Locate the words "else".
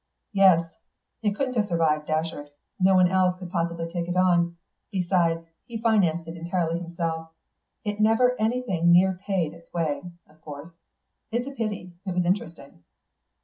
3.11-3.37